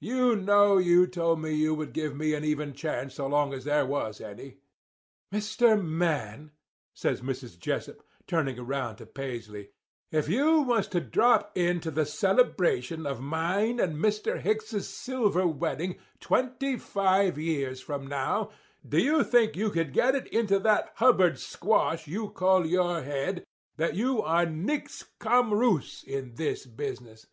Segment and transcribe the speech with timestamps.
[0.00, 3.62] You know you told me you would give me an even chance as long as
[3.62, 4.56] there was any.'
[5.32, 5.80] "'Mr.
[5.80, 6.50] Man,'
[6.92, 7.56] says Mrs.
[7.56, 9.68] Jessup, turning around to Paisley,
[10.10, 14.40] 'if you was to drop in to the celebration of mine and Mr.
[14.40, 18.50] Hicks's silver wedding, twenty five years from now,
[18.84, 23.44] do you think you could get it into that Hubbard squash you call your head
[23.76, 27.28] that you are nix cum rous in this business?